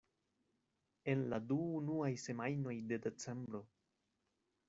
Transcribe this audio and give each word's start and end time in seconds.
En 1.13 1.21
la 1.33 1.39
du 1.51 1.57
unuaj 1.81 2.09
semajnoj 2.23 2.75
de 2.93 3.01
Decembro. 3.07 3.61